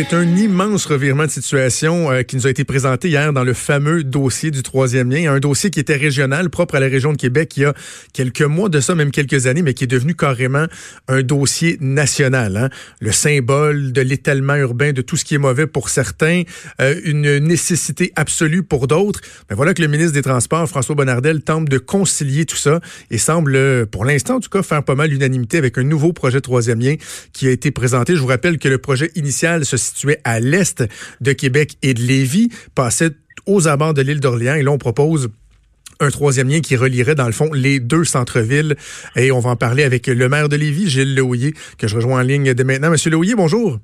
[0.00, 3.52] C'est un immense revirement de situation euh, qui nous a été présenté hier dans le
[3.52, 7.16] fameux dossier du troisième lien, un dossier qui était régional, propre à la région de
[7.16, 7.74] Québec, il y a
[8.12, 10.66] quelques mois de ça, même quelques années, mais qui est devenu carrément
[11.08, 12.56] un dossier national.
[12.56, 12.68] Hein.
[13.00, 16.44] Le symbole de l'étalement urbain, de tout ce qui est mauvais pour certains,
[16.80, 19.20] euh, une nécessité absolue pour d'autres.
[19.50, 22.78] Mais voilà que le ministre des Transports, François Bonnardel, tente de concilier tout ça
[23.10, 26.40] et semble, pour l'instant en tout cas, faire pas mal l'unanimité avec un nouveau projet
[26.40, 26.94] troisième lien
[27.32, 28.14] qui a été présenté.
[28.14, 30.84] Je vous rappelle que le projet initial se situé à l'est
[31.20, 33.12] de Québec et de Lévis, passait
[33.46, 34.54] aux abords de l'île d'Orléans.
[34.54, 35.30] Et là, on propose
[36.00, 38.76] un troisième lien qui relierait dans le fond les deux centres-villes.
[39.16, 42.20] Et on va en parler avec le maire de Lévis, Gilles Leouillet, que je rejoins
[42.20, 42.90] en ligne dès maintenant.
[42.90, 43.78] Monsieur Leouillet, bonjour.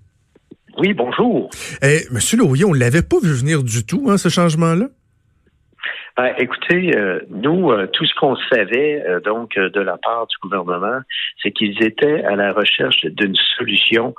[0.78, 1.50] Oui, bonjour.
[1.82, 4.88] Eh, Monsieur Leouillet, on ne l'avait pas vu venir du tout, hein, ce changement-là?
[6.16, 10.36] Ben, écoutez, euh, nous, euh, tout ce qu'on savait euh, donc de la part du
[10.40, 11.00] gouvernement,
[11.42, 14.14] c'est qu'ils étaient à la recherche d'une solution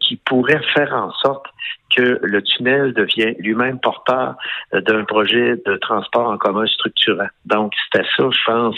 [0.00, 1.46] qui pourrait faire en sorte
[1.94, 4.36] que le tunnel devient lui-même porteur
[4.74, 7.28] euh, d'un projet de transport en commun structurant.
[7.46, 8.76] Donc, c'était ça, je pense,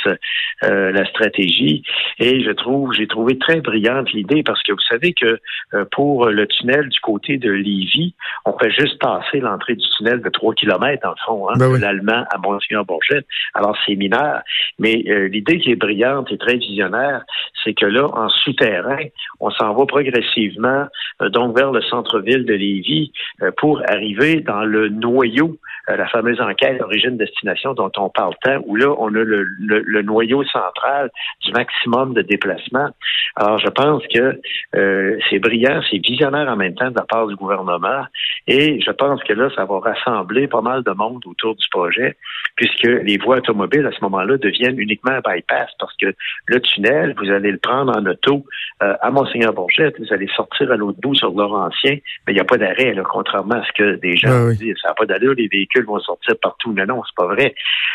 [0.65, 1.83] euh, la stratégie.
[2.19, 5.39] Et je trouve, j'ai trouvé très brillante l'idée parce que vous savez que
[5.75, 10.21] euh, pour le tunnel du côté de Lévis, on fait juste passer l'entrée du tunnel
[10.21, 13.25] de 3 km, en fond, hein, ben de l'Allemand à Monsignor-Bourget.
[13.55, 14.41] Alors, c'est mineur.
[14.79, 17.23] Mais l'idée qui est brillante et très visionnaire,
[17.65, 19.05] c'est que là, en souterrain,
[19.41, 20.87] on s'en va progressivement
[21.21, 23.00] donc vers le centre-ville de Lévis
[23.43, 28.77] euh, pour arriver dans le noyau, la fameuse enquête origine-destination dont on parle tant, où
[28.77, 31.11] là, on a le, noyau central
[31.45, 32.91] du maximum de déplacement.
[33.37, 34.41] Alors, je pense que
[34.77, 38.05] euh, c'est brillant, c'est visionnaire en même temps de la part du gouvernement,
[38.47, 42.17] et je pense que là, ça va rassembler pas mal de monde autour du projet,
[42.57, 46.15] puisque les voies automobiles, à ce moment-là, deviennent uniquement un bypass, parce que
[46.47, 48.45] le tunnel, vous allez le prendre en auto
[48.81, 52.57] à Monseigneur-Bourget, vous allez sortir à l'autre bout sur Laurentien, mais il n'y a pas
[52.57, 54.77] d'arrêt contrairement à ce que des gens disent.
[54.83, 56.73] Ça n'a pas d'allure, les véhicules vont sortir partout.
[56.73, 57.55] Non, non, c'est pas vrai.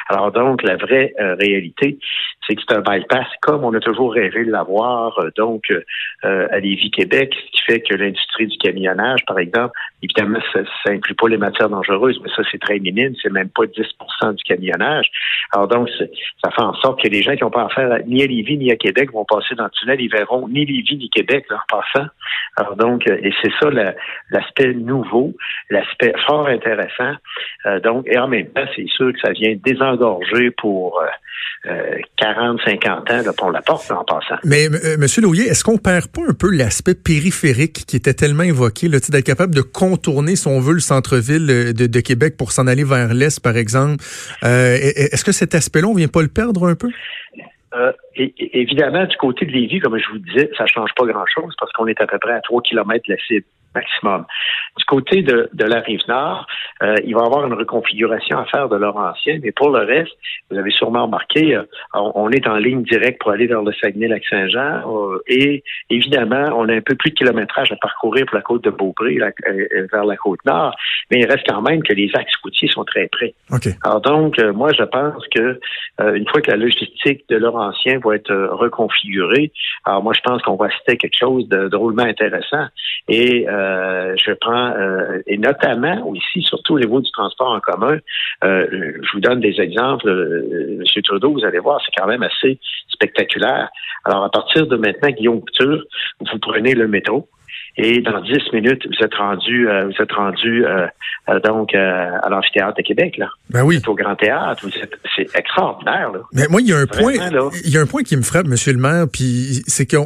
[0.09, 1.97] Alors donc, la vraie euh, réalité,
[2.47, 6.47] c'est que c'est un bypass comme on a toujours rêvé de l'avoir, euh, donc euh,
[6.51, 11.27] à Lévis-Québec, ce qui fait que l'industrie du camionnage, par exemple, évidemment, ça n'inclut pas
[11.27, 15.09] les matières dangereuses, mais ça, c'est très minime, c'est même pas 10% du camionnage.
[15.51, 18.27] Alors donc, ça fait en sorte que les gens qui n'ont pas affaire ni à
[18.27, 21.45] Lévis ni à Québec vont passer dans le tunnel, ils verront ni Lévis ni Québec
[21.51, 22.07] en passant.
[22.57, 23.69] Alors donc, et c'est ça
[24.29, 25.33] l'aspect nouveau,
[25.69, 27.13] l'aspect fort intéressant.
[27.65, 31.01] Euh, donc, et en même temps, c'est sûr que ça vient désengorger pour
[32.17, 34.35] 40, euh, 50 euh, ans pour la porte en passant.
[34.43, 35.05] Mais M.
[35.21, 39.55] Louillet, est-ce qu'on perd pas un peu l'aspect périphérique qui était tellement évoqué, d'être capable
[39.55, 43.39] de contourner, si on veut, le centre-ville de, de, Québec pour s'en aller vers l'Est,
[43.39, 44.03] par exemple?
[44.43, 46.89] est-ce que cet aspect-là, on vient pas le perdre un peu?
[47.75, 51.53] Euh, et, évidemment, du côté de Lévis, comme je vous disais, ça change pas grand-chose
[51.59, 54.25] parce qu'on est à peu près à 3 km de la cible maximum.
[54.77, 56.47] Du côté de, de la rive nord,
[56.83, 60.13] euh, il va y avoir une reconfiguration à faire de Laurentien, mais pour le reste,
[60.49, 61.63] vous avez sûrement remarqué, euh,
[61.93, 66.73] on, est en ligne directe pour aller vers le Saguenay-Lac-Saint-Jean euh, et évidemment, on a
[66.73, 70.39] un peu plus de kilométrage à parcourir pour la côte de Beaupré vers la côte
[70.45, 70.75] nord,
[71.11, 73.33] mais il reste quand même que les axes routiers sont très près.
[73.83, 75.59] Alors donc, moi, je pense que
[75.99, 79.51] une fois que la logistique de Laurentien va être reconfigurée,
[79.85, 82.67] alors moi, je pense qu'on va citer quelque chose de drôlement intéressant
[83.07, 83.64] et euh,
[84.15, 87.97] je prends, euh, et notamment aussi, surtout au niveau du transport en commun,
[88.43, 88.65] euh,
[89.01, 90.09] je vous donne des exemples.
[90.79, 92.59] Monsieur Trudeau, vous allez voir, c'est quand même assez
[92.89, 93.69] spectaculaire.
[94.03, 95.83] Alors, à partir de maintenant, Guillaume Couture,
[96.19, 97.27] vous prenez le métro,
[97.77, 100.87] et dans dix minutes, vous êtes rendu, euh, vous êtes rendu euh,
[101.27, 103.27] euh, donc à l'amphithéâtre de Québec là.
[103.49, 103.81] Ben oui.
[103.85, 104.65] au Grand Théâtre.
[105.15, 106.19] C'est extraordinaire là.
[106.33, 107.13] Mais moi, il y a un point,
[107.65, 109.97] il y a un point qui me frappe, Monsieur le Maire, puis c'est que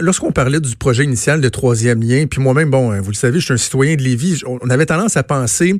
[0.00, 3.44] lorsqu'on parlait du projet initial de troisième lien, puis moi-même, bon, vous le savez, je
[3.44, 5.74] suis un citoyen de Lévis, on avait tendance à penser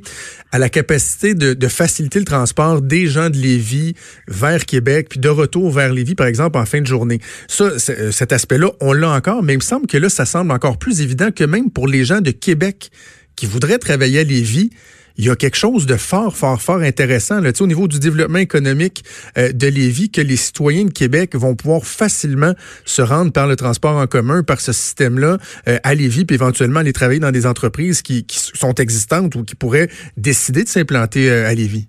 [0.53, 3.95] à la capacité de, de faciliter le transport des gens de Lévis
[4.27, 7.19] vers Québec, puis de retour vers Lévis, par exemple, en fin de journée.
[7.47, 10.77] Ça, cet aspect-là, on l'a encore, mais il me semble que là, ça semble encore
[10.77, 12.91] plus évident que même pour les gens de Québec
[13.35, 14.71] qui voudraient travailler à Lévis,
[15.17, 19.03] il y a quelque chose de fort, fort, fort intéressant au niveau du développement économique
[19.37, 22.53] euh, de Lévis, que les citoyens de Québec vont pouvoir facilement
[22.85, 26.81] se rendre par le transport en commun, par ce système-là, euh, à Lévis, puis éventuellement
[26.81, 31.31] aller travailler dans des entreprises qui, qui sont existantes ou qui pourraient décider de s'implanter
[31.31, 31.87] à Lévis.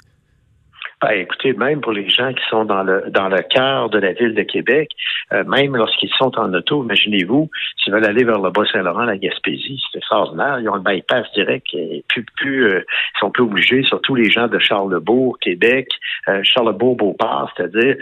[1.01, 4.13] Ben, écoutez, même pour les gens qui sont dans le dans le cœur de la
[4.15, 4.91] ville de Québec,
[5.33, 9.81] euh, même lorsqu'ils sont en auto, imaginez-vous, s'ils veulent aller vers le Bas-Saint-Laurent, la Gaspésie,
[9.93, 10.59] c'est extraordinaire.
[10.61, 12.85] Ils ont le bypass direct et plus, plus euh,
[13.15, 15.89] ils sont plus obligés, surtout les gens de Charlebourg, Québec,
[16.29, 17.97] euh, Charlebourg-Beauport, c'est-à-dire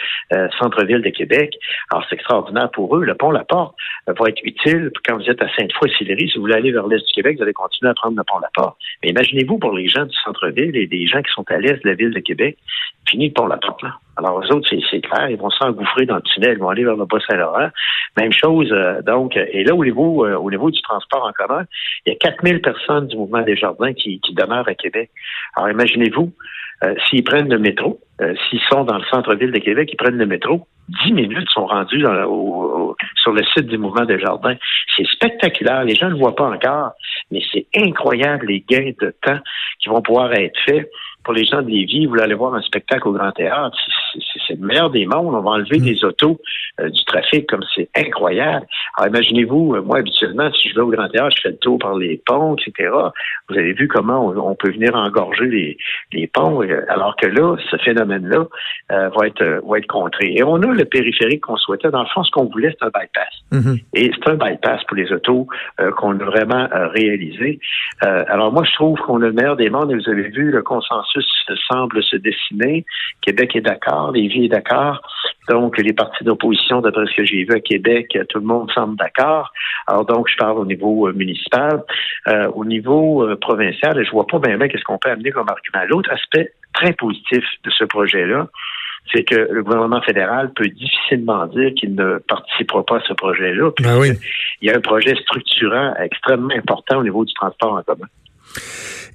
[0.58, 1.54] centre-ville de Québec.
[1.90, 3.04] Alors, c'est extraordinaire pour eux.
[3.04, 3.74] Le pont La Porte
[4.06, 6.28] va être utile quand vous êtes à Sainte-Foy-Sillery.
[6.28, 8.38] Si vous voulez aller vers l'est du Québec, vous allez continuer à prendre le pont
[8.38, 8.76] La Porte.
[9.02, 11.88] Mais imaginez-vous pour les gens du centre-ville et des gens qui sont à l'est de
[11.88, 12.56] la ville de Québec,
[13.08, 13.98] fini pour la porte là.
[14.16, 16.96] Alors, eux autres, c'est clair, ils vont s'engouffrer dans le tunnel, ils vont aller vers
[16.96, 17.68] le Bas-Saint-Laurent.
[18.16, 21.64] Même chose, euh, donc, et là, au niveau, euh, au niveau du transport en commun,
[22.06, 25.10] il y a 4000 personnes du mouvement des jardins qui, qui demeurent à Québec.
[25.54, 26.32] Alors, imaginez-vous,
[26.84, 28.00] euh, s'ils prennent le métro,
[28.48, 30.66] s'ils sont dans le centre-ville de Québec, ils prennent le métro,
[31.04, 32.02] 10 minutes sont rendus
[33.16, 34.54] sur le site du mouvement des jardins.
[34.96, 36.92] C'est spectaculaire, les gens ne le voient pas encore,
[37.30, 39.38] mais c'est incroyable les gains de temps
[39.80, 40.88] qui vont pouvoir être faits
[41.26, 43.76] pour les gens de Lévis, vous voulez aller voir un spectacle au Grand Théâtre,
[44.46, 45.34] c'est le meilleur des mondes.
[45.34, 45.84] On va enlever mm.
[45.84, 46.40] des autos
[46.80, 48.64] euh, du trafic comme c'est incroyable.
[48.96, 51.80] Alors imaginez-vous, euh, moi habituellement, si je vais au Grand Théâtre, je fais le tour
[51.80, 52.90] par les ponts, etc.
[53.48, 55.76] Vous avez vu comment on, peut venir engorger les,
[56.12, 58.46] les ponts, euh, alors que là, ce phénomène-là
[58.88, 60.32] va être va être contré.
[60.36, 61.90] Et on a le périphérique qu'on souhaitait.
[61.90, 63.34] Dans le fond, ce qu'on voulait, c'est un bypass.
[63.52, 63.82] Mm-hmm.
[63.94, 65.48] Et c'est un bypass pour les autos
[65.96, 67.58] qu'on a vraiment réalisé.
[68.00, 69.90] alors moi, je trouve qu'on a le meilleur des mondes.
[69.90, 71.15] Et vous avez vu, le consensus
[71.70, 72.84] semble se dessiner.
[73.22, 75.00] Québec est d'accord, Lévis est d'accord.
[75.48, 78.96] Donc, les partis d'opposition, d'après ce que j'ai vu à Québec, tout le monde semble
[78.96, 79.52] d'accord.
[79.86, 81.82] Alors donc, je parle au niveau euh, municipal.
[82.28, 85.48] Euh, au niveau euh, provincial, je vois pas bien, bien qu'est-ce qu'on peut amener comme
[85.48, 85.84] argument.
[85.88, 88.48] L'autre aspect très positif de ce projet-là,
[89.12, 93.70] c'est que le gouvernement fédéral peut difficilement dire qu'il ne participera pas à ce projet-là.
[93.80, 94.10] Ben oui.
[94.60, 98.08] Il y a un projet structurant extrêmement important au niveau du transport en commun.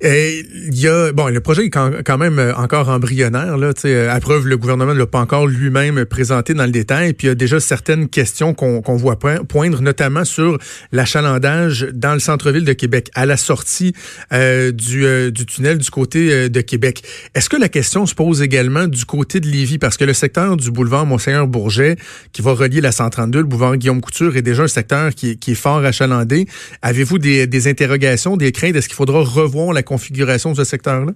[0.03, 3.71] Et il y a bon, le projet est quand même euh, encore embryonnaire là.
[3.85, 7.13] Euh, à preuve, le gouvernement ne l'a pas encore lui-même présenté dans le détail.
[7.13, 10.57] Puis il y a déjà certaines questions qu'on voit poindre, notamment sur
[10.91, 13.93] l'achalandage dans le centre-ville de Québec, à la sortie
[14.33, 17.03] euh, du, tunnel du côté de Québec.
[17.35, 20.57] Est-ce que la question se pose également du côté de Lévis, parce que le secteur
[20.57, 21.95] du boulevard Monseigneur Bourget,
[22.33, 25.51] qui va relier la 132, le boulevard Guillaume Couture, est déjà un secteur qui, qui
[25.51, 26.47] est fort achalandé.
[26.81, 28.75] Avez-vous des, des interrogations, des craintes?
[28.75, 31.13] Est-ce qu'il faudra revoir la configuration de ce secteur-là?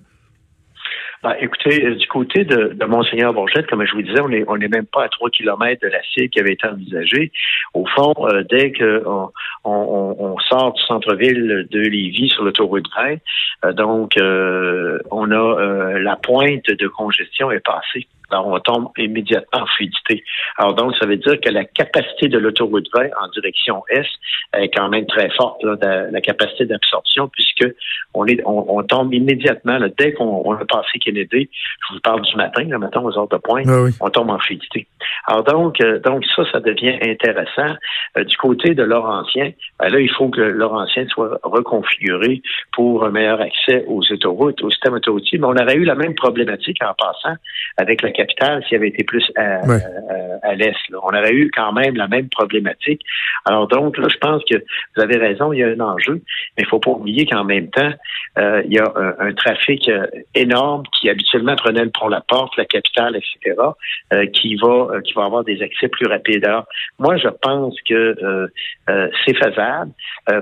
[1.26, 4.44] Ben, écoutez, euh, du côté de, de Monseigneur Bourgette, comme je vous disais, on n'est
[4.48, 7.32] on est même pas à 3 km de la cible qui avait été envisagée.
[7.74, 9.32] Au fond, euh, dès qu'on
[9.64, 13.16] on, sort du centre-ville de Lévis sur l'autoroute 20,
[13.66, 18.06] euh, donc on a la pointe de congestion est passée.
[18.32, 20.24] Alors, on tombe immédiatement en fluidité.
[20.58, 24.06] Alors, donc, ça veut dire que la capacité de l'autoroute 20 en direction Est
[24.54, 25.76] est quand même très forte, là,
[26.12, 27.68] la capacité d'absorption, puisque
[28.14, 31.50] on, est, on, tombe immédiatement, dès qu'on a passé Kennedy,
[31.88, 34.40] je vous parle du matin, le matin aux heures de pointe, ah on tombe en
[34.40, 34.88] fluidité.
[35.28, 37.76] Alors, donc, euh, donc ça, ça devient intéressant.
[38.18, 42.42] Euh, du côté de Laurentien, ben là, il faut que Laurentien soit reconfiguré
[42.72, 45.38] pour un meilleur accès aux autoroutes, au système autoroutier.
[45.40, 47.36] Mais on aurait eu la même problématique en passant
[47.78, 49.62] avec la capitale s'il avait été plus à,
[50.44, 50.76] à, l'est.
[50.92, 53.02] On aurait eu quand même la même problématique.
[53.46, 54.58] Alors donc, là, je pense que
[54.96, 56.22] vous avez raison, il y a un enjeu,
[56.58, 57.92] mais il faut pas oublier qu'en même temps,
[58.38, 62.58] euh, il y a un, trafic euh, énorme qui habituellement prenait le pont La Porte,
[62.58, 63.56] la capitale, etc.,
[64.14, 66.46] euh, qui va qui va avoir des accès plus rapides.
[66.46, 66.66] Alors,
[67.00, 68.50] moi, je pense que
[69.26, 69.92] c'est faisable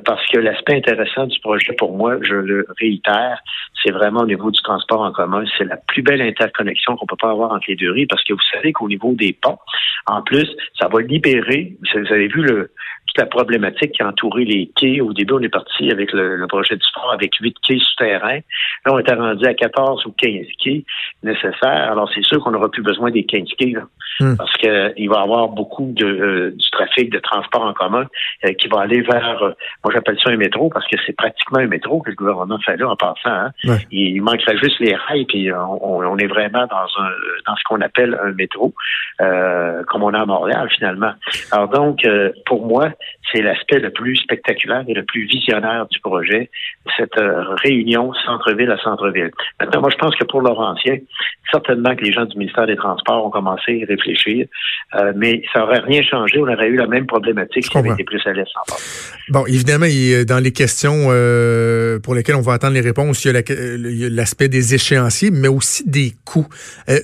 [0.06, 3.39] parce que l'aspect intéressant du projet, pour moi, je le réitère,
[3.84, 5.44] c'est vraiment au niveau du transport en commun.
[5.58, 8.34] C'est la plus belle interconnexion qu'on peut pas avoir entre les deux rives parce que
[8.34, 9.60] vous savez qu'au niveau des ponts,
[10.05, 12.72] en plus, ça va libérer, vous avez vu le,
[13.17, 15.01] la problématique qui a entouré les quais.
[15.01, 18.39] Au début, on est parti avec le, projet du sport avec huit quais souterrains.
[18.86, 20.84] Là, on était rendu à 14 ou 15 quais
[21.22, 21.91] nécessaires.
[21.91, 23.75] Alors, c'est sûr qu'on n'aura plus besoin des 15 quais,
[24.20, 24.36] hmm.
[24.36, 28.08] parce qu'il va y avoir beaucoup de, euh, du trafic de transport en commun
[28.46, 29.51] euh, qui va aller vers, euh,
[29.84, 32.77] moi j'appelle ça un métro, parce que c'est pratiquement un métro que le gouvernement fait
[32.77, 33.13] là en passant.
[33.25, 33.51] Hein.
[33.91, 37.10] Il, manquerait juste les rails, puis on, est vraiment dans un
[37.46, 38.74] dans ce qu'on appelle un métro,
[39.19, 41.13] comme on a à Montréal finalement.
[41.51, 42.07] Alors donc,
[42.45, 42.89] pour moi,
[43.33, 46.50] c'est l'aspect le plus spectaculaire et le plus visionnaire du projet,
[46.98, 49.31] cette euh, réunion centre-ville à centre-ville.
[49.60, 50.98] Maintenant, moi, je pense que pour Laurentien,
[51.51, 54.48] certainement que les gens du ministère des Transports ont commencé à réfléchir
[55.15, 56.38] mais ça aurait rien changé.
[56.39, 58.45] On aurait eu la même problématique si on était plus à l'est
[59.29, 59.88] Bon, évidemment,
[60.27, 61.05] dans les questions
[62.03, 65.89] pour lesquelles on va attendre les réponses, il y a l'aspect des échéanciers, mais aussi
[65.89, 66.48] des coûts.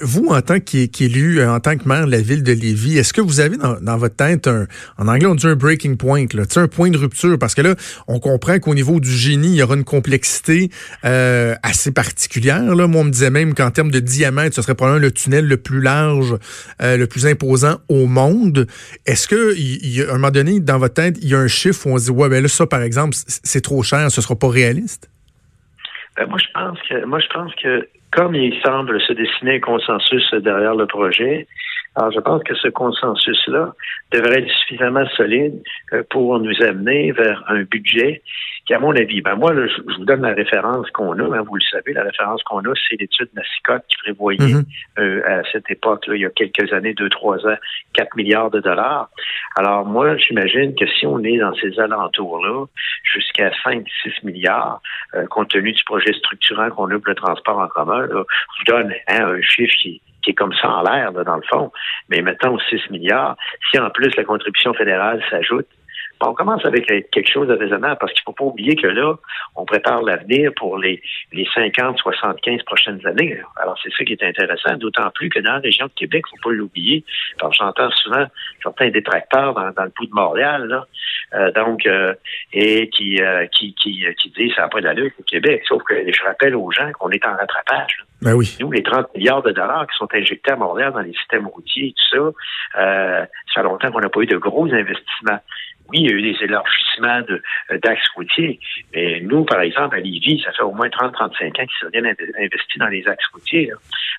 [0.01, 3.21] vous, en tant qu'élu, en tant que maire de la ville de Lévis, est-ce que
[3.21, 4.67] vous avez dans, votre tête un,
[4.97, 7.75] en anglais on dit un breaking point, un point de rupture, parce que là,
[8.07, 10.69] on comprend qu'au niveau du génie, il y aura une complexité
[11.05, 12.63] euh, assez particulière.
[12.63, 15.57] Moi, on me disait même qu'en termes de diamètre, ce serait probablement le tunnel le
[15.57, 16.35] plus large,
[16.81, 18.67] euh, le plus imposant au monde.
[19.05, 21.91] Est-ce que, à un moment donné, dans votre tête, il y a un chiffre où
[21.91, 24.49] on se dit, ouais, ben là, ça, par exemple, c'est trop cher, ce sera pas
[24.49, 25.09] réaliste?
[26.17, 29.59] Ben, moi, je pense que, moi, je pense que, comme il semble se dessiner un
[29.59, 31.47] consensus derrière le projet,
[31.95, 33.73] alors, je pense que ce consensus-là
[34.11, 35.61] devrait être suffisamment solide
[35.93, 38.21] euh, pour nous amener vers un budget
[38.65, 41.55] qui, à mon avis, ben moi, je, vous donne la référence qu'on a, hein, vous
[41.55, 44.65] le savez, la référence qu'on a, c'est l'étude Nassicotte qui prévoyait mm-hmm.
[44.99, 47.57] euh, à cette époque-là, il y a quelques années, deux, trois ans,
[47.93, 49.09] 4 milliards de dollars.
[49.55, 52.65] Alors, moi, j'imagine que si on est dans ces alentours-là,
[53.03, 54.81] jusqu'à 5, 6 milliards,
[55.15, 58.65] euh, compte tenu du projet structurant qu'on a pour le transport en commun, je vous
[58.67, 61.71] donne hein, un chiffre qui qui est comme ça en l'air, dans le fond.
[62.09, 63.37] Mais mettons 6 milliards.
[63.69, 65.67] Si en plus la contribution fédérale s'ajoute,
[66.21, 69.15] on commence avec quelque chose de raisonnable parce qu'il ne faut pas oublier que là,
[69.55, 73.39] on prépare l'avenir pour les, les 50, 75 prochaines années.
[73.61, 76.35] Alors, c'est ça qui est intéressant, d'autant plus que dans la région de Québec, il
[76.35, 77.03] ne faut pas l'oublier.
[77.51, 78.25] J'entends souvent
[78.61, 80.85] certains détracteurs dans, dans le bout de Montréal, là,
[81.35, 82.13] euh, donc, euh,
[82.53, 85.63] et qui, euh, qui, qui, qui disent ça n'a pas d'allure au Québec.
[85.67, 88.03] Sauf que je rappelle aux gens qu'on est en rattrapage.
[88.21, 88.57] Ben oui.
[88.59, 91.87] Nous, les 30 milliards de dollars qui sont injectés à Montréal dans les systèmes routiers
[91.87, 92.33] et tout
[92.73, 95.39] ça, ça fait longtemps qu'on n'a pas eu de gros investissements
[95.89, 97.21] oui, il y a eu des élargissements
[97.83, 98.59] d'axes routiers,
[98.93, 102.03] mais nous, par exemple, à Lévis, ça fait au moins 30-35 ans qu'ils sont bien
[102.05, 103.71] investis dans les axes routiers.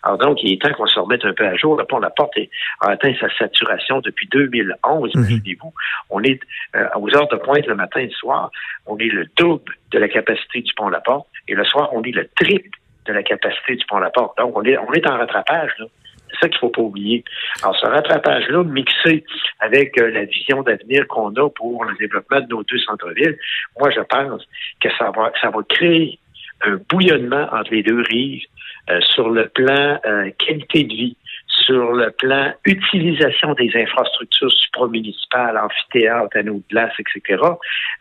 [0.03, 1.77] Alors donc, il est temps qu'on se remette un peu à jour.
[1.77, 2.39] Le pont La Porte
[2.81, 5.23] a atteint sa saturation depuis 2011, mhm.
[5.23, 5.73] imaginez-vous.
[6.11, 6.41] On est
[6.77, 8.51] euh, aux heures de pointe le matin et le soir,
[8.87, 12.03] on est le double de la capacité du pont La Porte, et le soir, on
[12.03, 14.37] est le triple de la capacité du pont La Porte.
[14.39, 15.73] Donc, on est, on est en rattrapage.
[15.79, 15.87] Là.
[16.31, 17.25] C'est ça qu'il faut pas oublier.
[17.63, 19.25] Alors, ce rattrapage-là, mixé
[19.61, 23.37] avec euh, la vision d'avenir qu'on a pour le développement de nos deux centres-villes,
[23.79, 24.47] moi, je pense
[24.81, 26.19] que ça va, ça va créer
[26.63, 28.45] un bouillonnement entre les deux rives
[28.91, 31.17] euh, sur le plan euh, qualité de vie,
[31.65, 37.43] sur le plan utilisation des infrastructures supramunicipales, amphithéâtres, anneaux de glace, etc.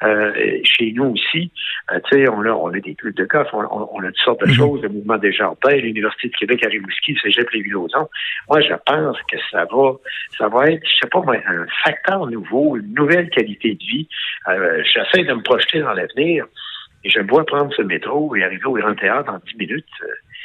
[0.04, 1.52] Euh, chez nous aussi,
[1.92, 4.18] euh, tu sais, on a, on a des clubs de golf, on, on, a toutes
[4.18, 4.54] sortes de mhm.
[4.54, 8.08] choses, le mouvement des jardins, l'Université de Québec à Rimouski, le Cégep Lévis-Lauzon.
[8.50, 9.94] Moi, je pense que ça va,
[10.38, 14.08] ça va être, je sais pas un facteur nouveau, une nouvelle qualité de vie.
[14.48, 16.46] Euh, J'essaie de me projeter dans l'avenir.
[17.04, 19.86] Et je me vois prendre ce métro et arriver au Grand Théâtre en 10 minutes.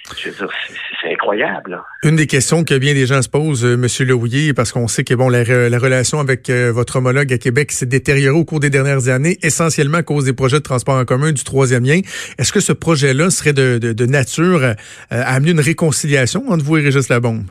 [0.07, 1.83] C'est incroyable.
[2.03, 3.87] Une des questions que bien des gens se posent, euh, M.
[4.07, 7.87] Lehouillier, parce qu'on sait que bon, la, relation avec euh, votre homologue à Québec s'est
[7.87, 11.33] détériorée au cours des dernières années, essentiellement à cause des projets de transport en commun
[11.33, 12.01] du troisième lien.
[12.39, 14.75] Est-ce que ce projet-là serait de, nature euh,
[15.11, 17.45] à amener une réconciliation entre vous et Régis Labombe?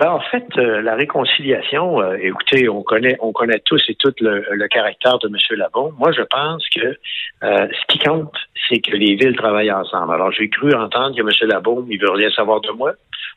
[0.00, 4.18] Ben, en fait, euh, la réconciliation, euh, écoutez, on connaît, on connaît tous et toutes
[4.22, 5.36] le, caractère de M.
[5.58, 5.92] Labon.
[5.98, 6.96] Moi, je pense que
[7.42, 8.34] euh, ce qui compte,
[8.66, 10.14] c'est que les villes travaillent ensemble.
[10.14, 11.50] Alors, j'ai cru entendre que M.
[11.50, 12.94] Labon, il veut rien savoir de moi.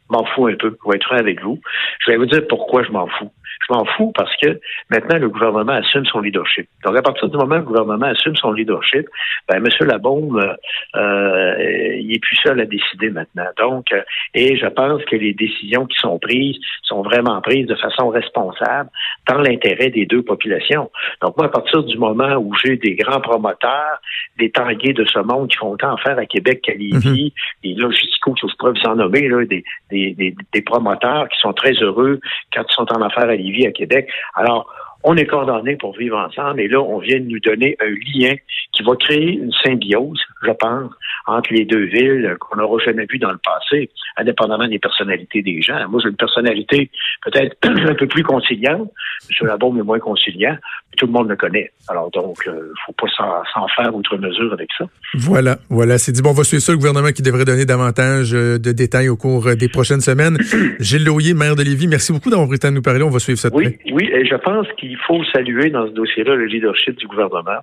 [0.10, 1.60] M'en fous un peu, pour être franc avec vous.
[2.06, 3.34] Je vais vous dire pourquoi je m'en fous.
[3.68, 6.68] Je m'en fous parce que maintenant, le gouvernement assume son leadership.
[6.84, 9.08] Donc, à partir du moment où le gouvernement assume son leadership,
[9.48, 9.88] ben, M.
[9.88, 13.48] Labaume, euh, euh, il est plus seul à décider maintenant.
[13.58, 14.02] Donc, euh,
[14.34, 18.90] et je pense que les décisions qui sont prises sont vraiment prises de façon responsable
[19.30, 20.92] dans l'intérêt des deux populations.
[21.22, 24.00] Donc, moi, à partir du moment où j'ai des grands promoteurs,
[24.38, 27.34] des tangués de ce monde qui font tant faire à Québec qu'à Lévis, mm -hmm.
[27.64, 31.54] des logisticaux, je pourrais vous en nommer, là, des, des, des, des promoteurs qui sont
[31.54, 32.20] très heureux
[32.54, 34.10] quand ils sont en affaires à Lévis, à Québec.
[34.36, 34.72] Alors,
[35.04, 38.36] on est condamnés pour vivre ensemble et là, on vient de nous donner un lien
[38.72, 40.92] qui va créer une symbiose, je pense,
[41.26, 45.62] entre les deux villes qu'on n'aura jamais vu dans le passé, indépendamment des personnalités des
[45.62, 45.88] gens.
[45.90, 46.90] Moi, j'ai une personnalité
[47.24, 48.92] peut-être un peu plus conciliante.
[49.30, 49.48] M.
[49.48, 50.58] Labaume est moins conciliant.
[50.98, 51.72] Tout le monde le connaît.
[51.88, 53.08] Alors donc, il euh, faut pas
[53.54, 54.86] s'en faire outre mesure avec ça.
[55.16, 55.98] Voilà, voilà.
[55.98, 58.72] C'est dit, bon, on va suivre ça, le gouvernement qui devrait donner davantage euh, de
[58.72, 60.38] détails au cours euh, des prochaines semaines.
[60.80, 63.02] Gilles Loyer, maire de Lévis, merci beaucoup d'avoir temps de nous parler.
[63.04, 63.50] On va suivre ça.
[63.54, 67.60] Oui, oui, et je pense qu'il faut saluer dans ce dossier-là le leadership du gouvernement,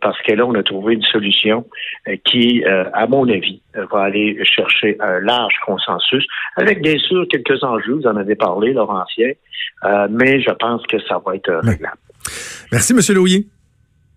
[0.00, 1.66] parce que là, on a trouvé une solution
[2.24, 3.60] qui, à mon avis,
[3.92, 8.72] va aller chercher un large consensus, avec bien sûr quelques enjeux, vous en avez parlé,
[8.72, 9.32] Laurentien,
[10.10, 11.98] mais je pense que ça va être réglable.
[12.72, 13.00] Merci, M.
[13.14, 13.48] Louis.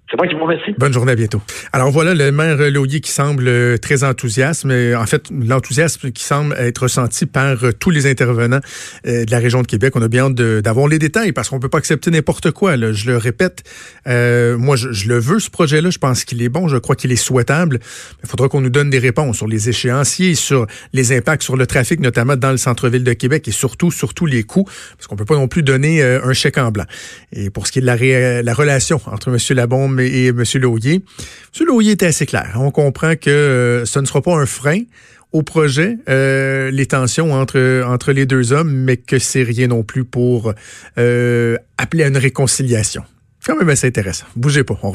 [0.09, 0.73] C'est moi qui vous remercie.
[0.79, 1.39] Bonne journée, à bientôt.
[1.71, 6.23] Alors voilà le maire Loyer qui semble euh, très enthousiaste, mais en fait, l'enthousiasme qui
[6.23, 8.59] semble être ressenti par euh, tous les intervenants
[9.05, 9.93] euh, de la région de Québec.
[9.95, 12.75] On a bien hâte d'avoir les détails parce qu'on peut pas accepter n'importe quoi.
[12.75, 12.91] Là.
[12.91, 13.63] Je le répète,
[14.07, 15.91] moi, je, je, le veux, ce projet-là.
[15.91, 16.67] Je pense qu'il est bon.
[16.67, 17.79] Je crois qu'il est souhaitable.
[18.23, 21.67] Il faudra qu'on nous donne des réponses sur les échéanciers, sur les impacts sur le
[21.67, 24.65] trafic, notamment dans le centre-ville de Québec et surtout, surtout les coûts,
[24.97, 26.85] parce qu'on peut pas non plus donner un chèque en blanc.
[27.31, 29.37] Et pour ce qui est de la, la relation entre M.
[29.55, 30.43] Labombe et M.
[30.43, 31.81] M.
[31.81, 32.51] Était assez clair.
[32.55, 34.81] On comprend que euh, ce ne sera pas un frein
[35.31, 39.83] au projet, euh, les tensions entre, entre les deux hommes, mais que c'est rien non
[39.83, 40.53] plus pour
[40.97, 43.03] euh, appeler à une réconciliation.
[43.45, 44.25] Quand même assez intéressant.
[44.35, 44.79] Bougez pas.